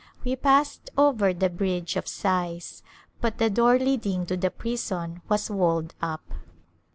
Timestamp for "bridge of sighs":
1.51-2.81